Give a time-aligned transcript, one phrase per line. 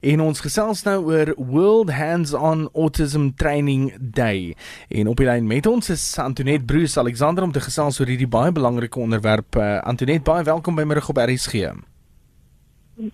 [0.00, 4.56] En ons gesels nou oor World Hands-on Autism Training Day.
[4.88, 8.28] En op die lyn met ons is Antoinette Bruce Alexander om te gesels oor hierdie
[8.28, 9.56] baie belangrike onderwerp.
[9.60, 11.68] Uh, Antoinette, baie welkom by middag op RSG.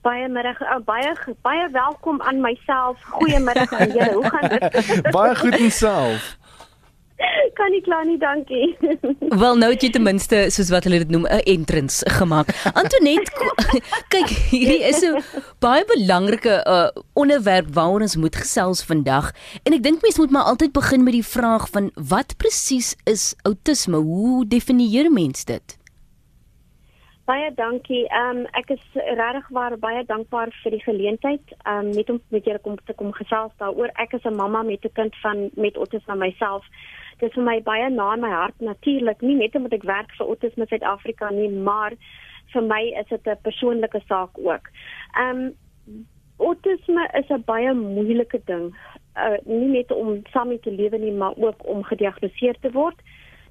[0.06, 1.10] Baie middag, uh, baie
[1.42, 3.02] baie welkom aan myself.
[3.18, 4.12] Goeiemiddag aan julle.
[4.14, 5.02] Hoe gaan dit?
[5.18, 6.36] baie goed en self
[7.56, 8.66] kan nie kla nie, dankie.
[9.42, 12.52] Wel nou het jy ten minste soos wat hulle dit noem 'n entrance gemaak.
[12.72, 13.30] Antonet,
[14.14, 15.22] kyk, hierdie is 'n
[15.64, 19.32] baie belangrike uh, onderwerp waaroor ons moet gesels vandag.
[19.64, 23.34] En ek dink mense moet maar altyd begin met die vraag van wat presies is
[23.42, 23.96] outisme?
[23.96, 25.78] Hoe definieer mens dit?
[27.26, 28.04] Baie dankie.
[28.06, 29.48] Ehm um, ek is regtig
[29.82, 33.50] baie dankbaar vir die geleentheid ehm um, net om met julle kom te kom gesels
[33.58, 33.90] daaroor.
[33.98, 36.62] Ek is 'n mamma met 'n kind van met autisme myself
[37.18, 40.12] dit is vir my baie na in my hart natuurlik nie net omdat ek werk
[40.18, 41.96] vir Autisme Suid-Afrika nie maar
[42.52, 44.70] vir my is dit 'n persoonlike saak ook.
[45.18, 46.06] Ehm um,
[46.38, 48.74] autisme is 'n baie moeilike ding.
[49.16, 52.98] Uh nie net om saam te lewe nie maar ook om gediagnoseer te word.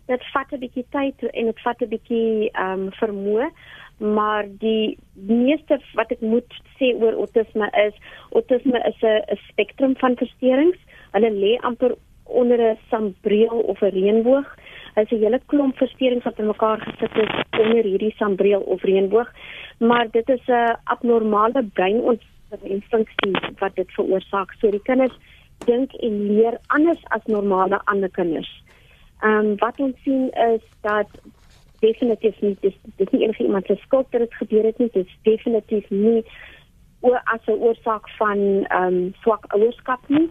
[0.08, 3.50] Dit vat 'n bietjie tyd en dit vat 'n bietjie ehm um, vermoë
[3.98, 7.94] maar die meeste wat ek moet sê oor autisme is
[8.32, 10.78] autisme is 'n spektrum van versteurings.
[11.12, 11.96] Hulle lê amper
[12.26, 14.48] onder 'n sambreel of 'n reënboog.
[14.94, 19.32] Hulle sê hele klomp versteurings wat bymekaar gesit is onder hierdie sambreel of reënboog,
[19.78, 24.54] maar dit is 'n abnormale breinontwikkeling wat dit veroorsaak.
[24.60, 25.18] So die kinders
[25.66, 28.64] dink en leer anders as normale ander kinders.
[29.22, 31.08] Ehm um, wat ons sien is dat
[31.80, 34.90] definitief nie dis dis nie enige iemand se skuld dat dit gebeur het nie.
[34.92, 36.26] Dit is definitief nie
[37.14, 40.30] as 'n oorsaak van ehm um, swak ouerskap nie.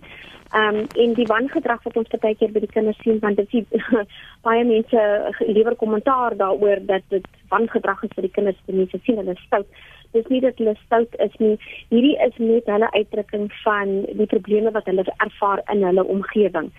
[0.53, 3.67] Ehm um, en die wangedrag wat ons baie keer by die kinders sien want dit
[4.47, 5.01] baie mense
[5.47, 9.67] liewer kommentaar daaroor dat dit wangedrag is vir die kinders te mense sien hulle stout.
[10.13, 11.59] Dis nie dat hulle stout is nie.
[11.89, 16.71] Hierdie is net hulle uitdrukking van die probleme wat hulle ervaar in hulle omgewing.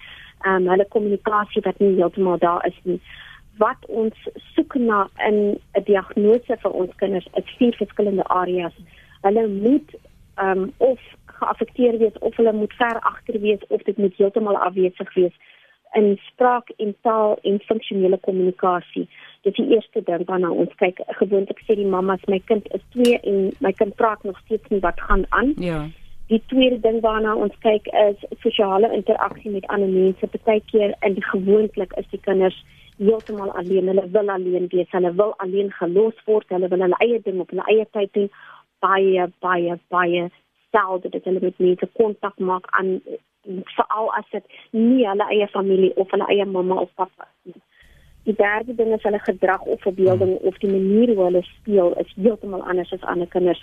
[0.46, 3.00] Ehm um, hulle kommunikasie wat nie heeltemal daar is nie
[3.58, 8.74] wat ons soek na in 'n diagnose vir ons kinders is vier verskillende areas
[9.26, 9.96] hulle moet
[10.36, 14.58] ehm um, of geaffekteer wees of hulle moet ver agter wees of dit moet heeltemal
[14.58, 15.36] afwesig wees
[15.96, 19.08] in spraak en taal en funksionele kommunikasie.
[19.42, 21.00] Dit is die eerste ding waarna ons kyk.
[21.20, 24.82] Gewoonlik sê die mammas my kind is 2 en my kind praat nog steeds nie
[24.84, 25.54] wat gaan aan.
[25.68, 25.86] Ja.
[26.28, 30.28] Die tweede ding waarna ons kyk is sosiale interaksie met ander mense.
[30.36, 32.58] Partykeer in gewoonlik is die kinders
[32.98, 33.88] heeltemal alleen.
[33.94, 34.92] Hulle wil alleen wees.
[34.92, 36.50] Hulle wil alleen gelos word.
[36.50, 38.30] Hulle wil hulle eie ding op hulle eie tyd doen
[38.86, 40.26] baie baie baie
[40.72, 43.00] selde dat hulle met mense kontak maak aan
[43.78, 47.62] veral as dit nie hulle eie familie of hulle eie mamma of pappa is.
[48.26, 50.48] Die derde ding is hulle gedrag of verbeelding hmm.
[50.50, 53.62] of die manier hoe hulle speel is heeltemal anders as ander kinders.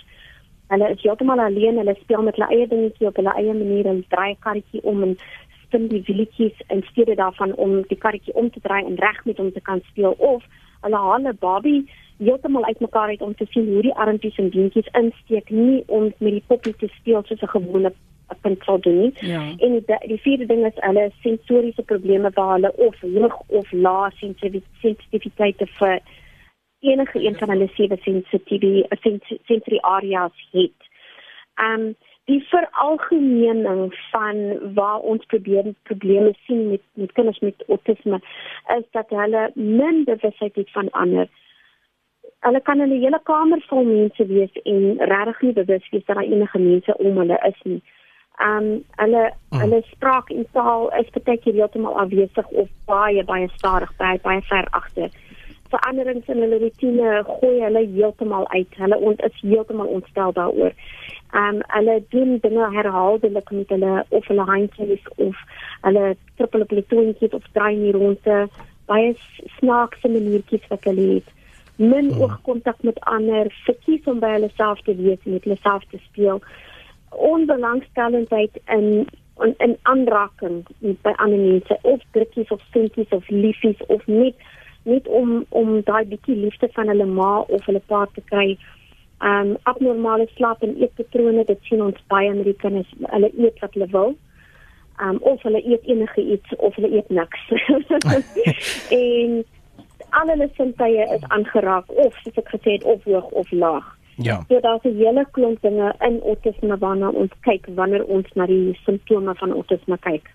[0.71, 4.05] Hulle is heeltemal alleen, hulle speel met hulle eie dingetjie op hulle eie manier en
[4.15, 5.17] draai karretjie om en
[5.65, 9.41] spin die wieltjies in steede daarvan om die karretjie om te draai en reg met
[9.41, 10.47] hom te kan speel of
[10.83, 11.83] hulle haal 'n Barbie
[12.17, 16.31] heeltemal uitmekaar uit om te sien hoe die armpies en beentjies insteek nie om met
[16.37, 17.93] die poppie te speel soos 'n gewone
[18.65, 19.13] sou doen nie.
[19.19, 19.41] Ja.
[19.57, 24.09] En die, die vierde ding is hulle sensoriese probleme waar hulle of hoog of lae
[24.15, 25.99] sensitiwiteit vir
[26.79, 28.83] enige een van hulle sewe sensitivity
[29.43, 30.79] sensory areas het.
[31.55, 34.37] Um die veralgemening van
[34.73, 38.19] waar ons probeer probleme sien met met kinders met autisme
[38.77, 41.27] is dat hulle minder het van ander
[42.43, 46.15] hulle kan in 'n hele kamer vol mense wees en regtig nie bewus wees dat
[46.15, 47.81] daar enige mense om hulle is nie.
[48.47, 49.59] Um hulle mm.
[49.59, 54.41] hulle spraak en taal is baie keer heeltemal afwesig of baie baie stadig by baie
[54.41, 55.09] ver agter.
[55.73, 58.79] Veranderings in hulle rotine gooi hulle heeltemal uit.
[58.81, 60.75] Hulle ont is heeltemal ontstel daaroor.
[61.43, 65.45] Um hulle doen dinge herhaaldelik met hulle of hulle handjies of
[65.81, 68.43] hulle trippel op hulle toontjies of draai nie rondte
[68.91, 69.15] baie
[69.59, 71.31] snaakse maniertjies wat hulle het
[71.75, 72.21] min hmm.
[72.21, 75.99] oogkontak met ander, verkies om by hulle self te wees en met hulle self te
[76.05, 76.41] speel.
[77.09, 79.05] Onbelangstellendheid in
[79.41, 80.59] in, in aanraking
[81.01, 84.35] by ander mense of drukkies of sentjies of liefies of net
[84.83, 88.57] net om om daai bietjie liefde van hulle ma of hulle pa te kry.
[89.23, 93.75] Um abnormale slaap en eetpatrone, dit sien ons baie in die kinders, hulle eet wat
[93.77, 94.15] hulle wil.
[95.01, 97.45] Um of hulle eet enige iets of hulle eet niks.
[99.01, 99.43] en
[100.09, 103.87] al hulle sintuie is aangeraak of soos ek gesê het of hoog of laag.
[104.15, 104.43] Ja.
[104.47, 108.79] So daar's 'n hele klomp dinge in autisme waarna ons kyk wanneer ons na die
[108.85, 110.29] simptome van autisme kyk.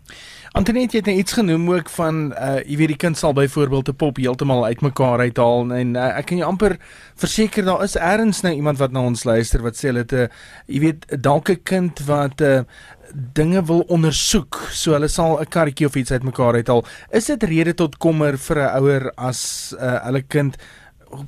[0.53, 3.89] Antoinette het net nou iets genoem ook van uh jy weet die kind sal byvoorbeeld
[3.89, 6.77] 'n pop heeltemal uitmekaar uithaal en uh, ek kan jou amper
[7.15, 10.29] verseker daar is eers nou iemand wat na ons luister wat sê hulle het 'n
[10.67, 12.63] jy weet dalk 'n kind wat 'n uh,
[13.15, 17.75] dinge wil ondersoek so hulle sal 'n karretjie of iets uitmekaar uithaal is dit rede
[17.75, 20.57] tot kommer vir 'n ouer as uh, hulle kind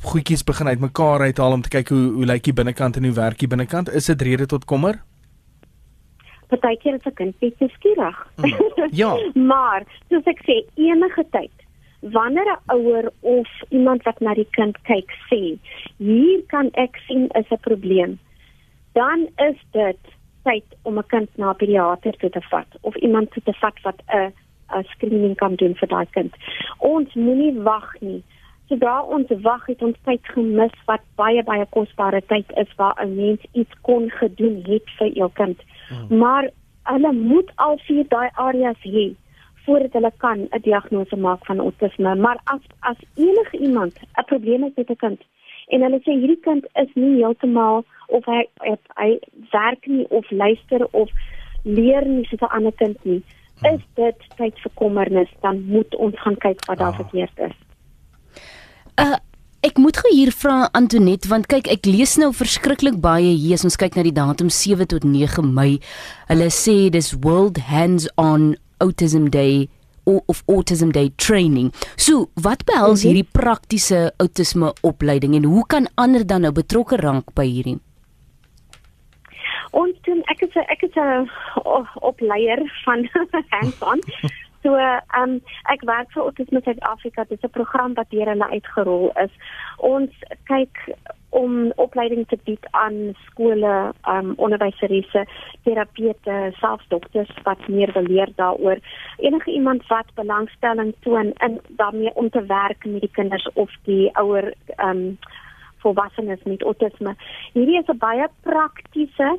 [0.02, 3.38] goedjies begin uitmekaar uithaal om te kyk hoe hoe lyk die binnekant en hoe werk
[3.38, 5.00] die binnekant is dit rede tot kommer
[6.50, 8.18] partykeer is 'n kind bietjie skieurig.
[8.36, 8.88] Mm.
[8.90, 9.12] Ja.
[9.52, 11.54] maar soos ek sê, enige tyd
[12.16, 15.58] wanneer 'n ouer of iemand wat na die kind kyk sê,
[15.96, 18.18] hier kan ek sien is 'n probleem,
[18.92, 20.02] dan is dit
[20.44, 23.76] tyd om 'n kind na 'n pediater toe te vat of iemand toe te vat
[23.82, 24.32] wat 'n
[24.76, 26.34] 'n screening kan doen vir daai kind.
[26.78, 28.22] Ons moenie wag nie.
[28.70, 33.16] Sodra ons wag het ons tyd gemis wat baie baie kosbare tyd is waar 'n
[33.16, 35.58] mens iets kon gedoen het vir jou kind.
[35.88, 36.18] Hmm.
[36.18, 36.50] Maar
[36.92, 39.06] hulle moet al vier daai areas hê
[39.64, 42.14] voordat hulle kan 'n diagnose maak van autisme.
[42.14, 45.20] Maar as as enige iemand 'n probleem het met 'n kind
[45.68, 49.18] en hulle sê hierdie kind is nie heeltemal of hy hy, hy
[49.50, 51.10] werk nie of luister of
[51.64, 53.22] leer nie soos 'n ander kind nie,
[53.60, 53.74] hmm.
[53.74, 56.96] is dit tyd vir kommernis, dan moet ons gaan kyk wat daar ah.
[56.96, 57.69] verkeerd is.
[59.00, 59.16] Uh
[59.60, 63.64] Ek moet gou hier vra Antonet want kyk ek lees nou verskriklik baie hier as
[63.68, 65.74] ons kyk na die datum 7 tot 9 Mei.
[66.30, 69.68] Hulle sê dis World Hands on Autism Day
[70.08, 71.74] of Autism Day training.
[72.00, 73.10] So, wat behels mhm.
[73.10, 77.76] hierdie praktiese autisme opleiding en hoe kan ander dan nou betrokke raak by hierdie?
[79.76, 81.28] Ons doen ek is 'n ek is 'n
[82.00, 83.04] opleier van
[83.52, 84.00] Hands on.
[84.62, 85.36] So, ehm um,
[85.72, 87.24] ek werk vir Autisme Suid-Afrika.
[87.24, 89.32] Dit is 'n program wat deur hulle uitgerol is.
[89.78, 90.10] Ons
[90.44, 90.76] kyk
[91.30, 93.72] om opleiding te bied aan skole,
[94.02, 95.24] ehm um, onderwyseresse,
[95.64, 98.78] terapeute, selfs dokters wat meer wil leer daaroor.
[99.16, 104.10] Enige iemand wat belangstelling toon in daarmee om te werk met die kinders of die
[104.12, 105.18] ouer ehm um,
[105.80, 107.14] volwassenes met autisme.
[107.52, 109.38] Hierdie is 'n baie praktiese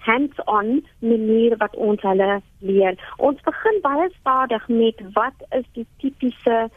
[0.00, 2.96] hands-on manier wat ons hulle leer.
[3.16, 6.70] Ons begin baie stadig met wat is die tipiese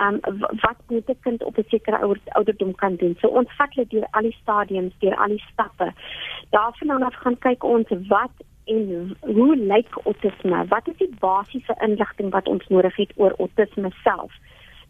[0.00, 0.20] um,
[0.64, 3.16] wat moet 'n kind op 'n sekere ouderdom kan doen.
[3.20, 5.92] So ons vat hulle deur al die stadiums, deur al die stappe.
[6.50, 8.34] Daarvan af gaan kyk ons wat
[8.64, 10.66] en hoe lyk autisme?
[10.68, 14.32] Wat is die basiese inligting wat ons nodig het oor autisme self?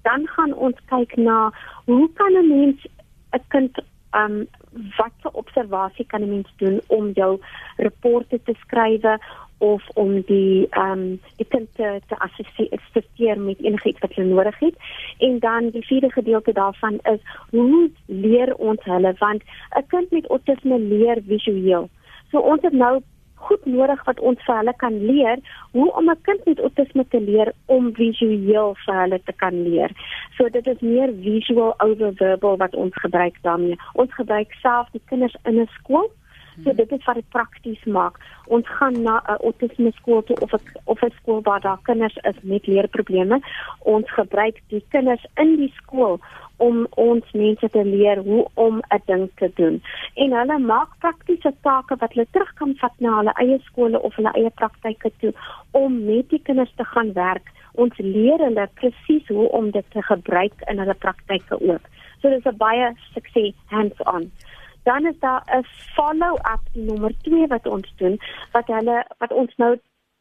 [0.02, 1.52] Dan gaan ons kyk na
[1.84, 2.86] hoe kan 'n mens
[3.32, 4.48] 'n kind um
[4.96, 7.40] wat se observasie kan 'n mens doen om jou
[7.76, 9.18] rapporte te skryf
[9.60, 14.76] of om die um, die kind te, te assisteer met enigiets wat hulle nodig het.
[15.18, 17.20] En dan die vierde gedeelte daarvan is
[17.50, 19.42] hoe leer ons hulle want
[19.76, 21.88] 'n kind met autisme leer visueel.
[22.30, 23.02] So ons het nou
[23.46, 25.42] goed nodig wat ons vir hulle kan leer
[25.72, 29.90] hoe om 'n kind met autisme te leer om visueel vir hulle te kan leer.
[30.36, 33.76] So dit is meer visual over verbal wat ons gebruik daarmee.
[33.92, 36.10] Ons gebruik self die kinders in 'n skool.
[36.64, 38.18] So dit is wat dit prakties maak.
[38.46, 42.16] Ons gaan na 'n autisme skool toe of 'n of 'n skool waar daar kinders
[42.16, 43.40] is met leerprobleme.
[43.78, 46.20] Ons gebruik die kinders in die skool
[46.66, 49.82] om ons mense te leer hoe om 'n ding te doen.
[50.14, 54.16] En hulle maak praktiese take wat hulle terug kan vat na hulle eie skole of
[54.16, 55.32] hulle eie praktyke toe
[55.70, 57.48] om met die kinders te gaan werk.
[57.72, 61.84] Ons leer hulle presies hoe om dit te gebruik in hulle praktyke ook.
[62.20, 64.30] So dis 'n baie sukses hands-on.
[64.84, 65.64] Dan is daar 'n
[65.94, 68.20] follow-up nommer 2 wat ons doen
[68.52, 69.78] wat hulle wat ons nou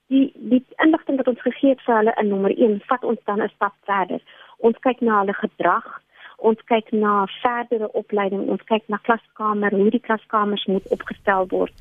[0.07, 3.41] die die inligting wat ons gegee het vir hulle in nommer 1 vat ons dan
[3.41, 4.21] 'n stap verder.
[4.57, 6.01] Ons kyk na hulle gedrag,
[6.41, 11.73] ons kyk na verdere opleiding, ons kyk na klaskamer, hoe die klaskamers moet opgestel word.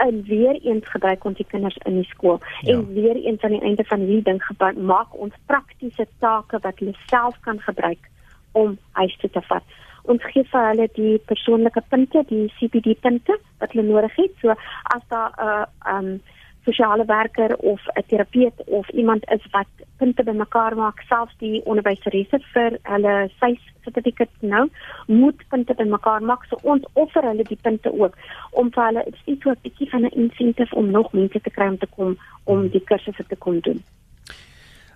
[0.00, 2.40] En weer eens gebruik ons die kinders in die skool.
[2.60, 2.74] Ja.
[2.74, 6.78] En weer eens aan die einde van hierdie ding gebruik maak ons praktiese take wat
[6.80, 8.10] hulle self kan gebruik
[8.52, 9.64] om huis toe te vat.
[10.10, 14.32] Ons gee vir hulle die persoonlike punte, die CPD punte wat hulle nodig het.
[14.40, 14.56] So
[14.96, 16.20] as daar 'n uh, um
[16.64, 19.66] sosiale werker of 'n terapeut of iemand is wat
[19.96, 24.68] punte bymekaar maak, selfs die onderwyseresse vir hulle sy sertifikaat nou,
[25.06, 26.44] moet punte bymekaar maak.
[26.48, 28.16] So ons offer hulle die punte ook
[28.50, 31.68] om vir hulle iets so 'n bietjie van 'n insentif om nog mense te kry
[31.68, 33.82] om te kom om die kursusse te kom doen.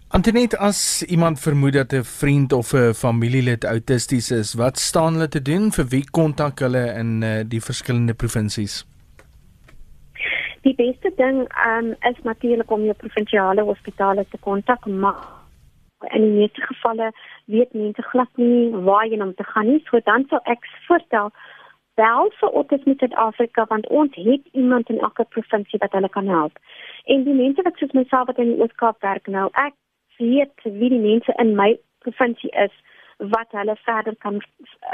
[0.08, 5.28] Antonet as iemand vermoed dat 'n vriend of 'n familielid autisties is, wat staan hulle
[5.28, 5.72] te doen?
[5.72, 8.86] Vir wie kontak hulle in uh, die verskillende provinsies?
[10.62, 15.14] Die beste ding um, is natuurlik om jou provinsiale hospitale te kontak, maar
[16.10, 17.10] in die meeste gevalle
[17.44, 19.82] weet mense glad nie waar jy om te gaan nie.
[19.90, 21.30] So dan sal ek voorstel
[21.96, 26.58] bel vir Autisme Suid-Afrika want ons het iemand in elke provinsie wat hulle kan help.
[27.04, 29.74] En die mense wat soos myself wat in die Oos-Kaap werk nou, ek
[30.18, 31.72] weet wie die mense in my
[32.04, 32.74] provinsie is
[33.18, 34.42] wat hulle verder kan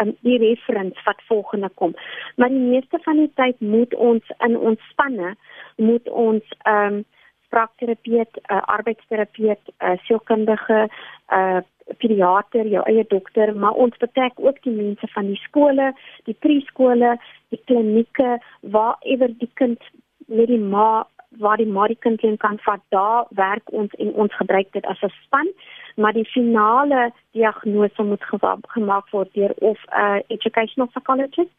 [0.01, 1.95] um, die referens wat volgende kom.
[2.37, 5.35] Maar die meeste van die tyd moet ons in ons spanne
[5.77, 7.05] moet ons ehm um,
[7.53, 10.89] spraakterapeut, uh, arbeidsterapeut, uh, sielkundige,
[11.29, 11.61] uh
[11.99, 15.91] pediater, jou eie dokter, maar ons betrek ook die mense van die skole,
[16.29, 17.17] die preskole,
[17.51, 19.83] die klinieke waar ewer die kind
[20.31, 21.03] met die ma
[21.41, 25.01] waar die ma die kind kan vat, daar werk ons en ons gebruik dit as
[25.03, 25.49] 'n span,
[25.97, 28.25] maar die finale diagnose moet
[28.69, 31.53] gemaak word deur of 'n uh, educational psychologist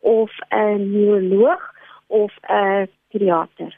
[0.00, 1.74] of 'n neuroloog
[2.06, 3.76] of 'n pediater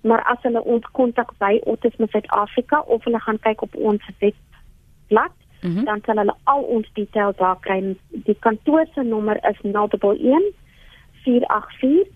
[0.00, 5.36] maar as hulle ons kontak by Autisme Suid-Afrika of hulle gaan kyk op ons webblad,
[5.60, 5.84] mm -hmm.
[5.84, 7.96] dan sal hulle al ons details daar kry.
[8.08, 10.52] Die kantoor se nommer is 011
[11.22, 12.06] 484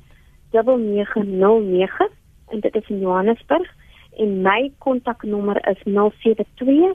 [0.50, 2.08] 9909
[2.48, 3.74] en dit is in Johannesburg
[4.16, 6.94] en my kontaknommer is 072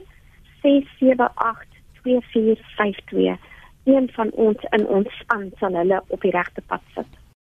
[0.62, 1.68] 678
[2.02, 3.38] 2452.
[3.84, 7.19] Een van ons in ons span sal hulle op die regte pad sit.